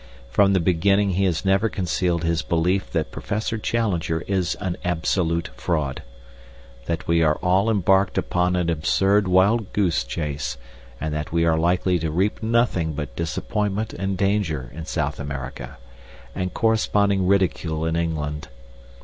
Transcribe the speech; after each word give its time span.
From 0.31 0.53
the 0.53 0.59
beginning 0.59 1.11
he 1.11 1.25
has 1.25 1.45
never 1.45 1.69
concealed 1.69 2.23
his 2.23 2.41
belief 2.41 2.89
that 2.89 3.11
Professor 3.11 3.59
Challenger 3.59 4.23
is 4.25 4.55
an 4.59 4.75
absolute 4.83 5.49
fraud, 5.49 6.01
that 6.87 7.07
we 7.07 7.21
are 7.21 7.35
all 7.43 7.69
embarked 7.69 8.17
upon 8.17 8.55
an 8.55 8.67
absurd 8.67 9.27
wild 9.27 9.71
goose 9.73 10.03
chase 10.03 10.57
and 10.99 11.13
that 11.13 11.31
we 11.31 11.45
are 11.45 11.55
likely 11.55 11.99
to 11.99 12.09
reap 12.09 12.41
nothing 12.41 12.93
but 12.93 13.15
disappointment 13.15 13.93
and 13.93 14.17
danger 14.17 14.71
in 14.73 14.85
South 14.87 15.19
America, 15.19 15.77
and 16.33 16.51
corresponding 16.55 17.27
ridicule 17.27 17.85
in 17.85 17.95
England. 17.95 18.47